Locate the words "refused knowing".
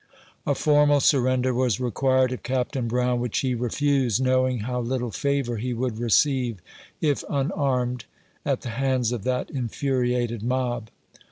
3.53-4.61